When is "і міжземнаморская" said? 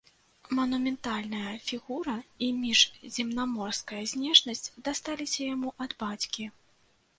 2.47-4.01